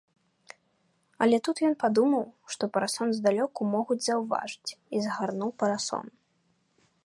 [1.25, 2.23] Але тут ён падумаў,
[2.55, 6.05] што парасон здалёку могуць заўважыць і згарнуў парасон.